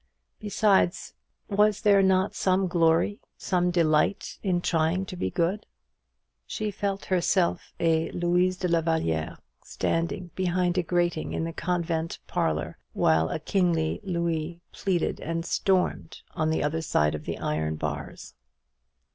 Besides, 0.39 1.13
was 1.47 1.81
there 1.81 2.01
not 2.01 2.33
some 2.33 2.65
glory, 2.67 3.19
some 3.37 3.69
delight, 3.69 4.39
in 4.41 4.59
trying 4.59 5.05
to 5.05 5.15
be 5.15 5.29
good? 5.29 5.67
She 6.47 6.71
felt 6.71 7.05
herself 7.05 7.75
a 7.79 8.09
Louise 8.09 8.57
de 8.57 8.67
la 8.67 8.81
Vallière 8.81 9.37
standing 9.63 10.31
behind 10.33 10.79
a 10.79 10.81
grating 10.81 11.33
in 11.33 11.43
the 11.43 11.53
convent 11.53 12.17
parlour, 12.25 12.79
while 12.93 13.29
a 13.29 13.37
kingly 13.37 14.01
Louis 14.03 14.59
pleaded 14.71 15.19
and 15.19 15.45
stormed 15.45 16.23
on 16.33 16.49
the 16.49 16.63
other 16.63 16.81
side 16.81 17.13
of 17.13 17.25
the 17.25 17.37
iron 17.37 17.75
bars. 17.75 18.33